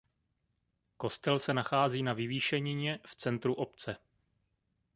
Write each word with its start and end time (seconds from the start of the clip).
Kostel 0.97 1.39
se 1.39 1.53
nachází 1.53 2.03
na 2.03 2.13
vyvýšenině 2.13 2.99
v 3.07 3.15
centru 3.15 3.53
obce. 3.53 3.97